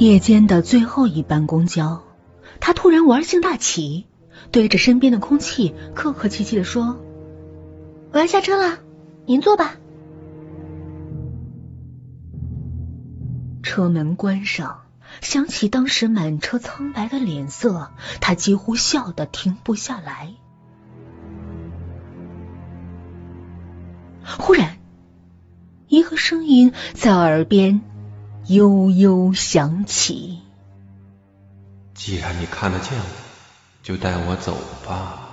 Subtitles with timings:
[0.00, 2.02] 夜间的最后一班公交，
[2.58, 4.06] 他突然玩性大起，
[4.50, 6.98] 对着身边的空气客客气气的说
[8.10, 8.78] ：“我要下车了，
[9.26, 9.74] 您坐吧。”
[13.62, 14.84] 车门关上，
[15.20, 17.90] 想起当时满车苍白的脸色，
[18.22, 20.32] 他几乎笑得停不下来。
[24.24, 24.78] 忽然，
[25.88, 27.82] 一个声音在耳边
[28.46, 30.40] 悠悠响起
[31.94, 33.04] ：“既然你看得见我，
[33.82, 35.26] 就带我走吧。”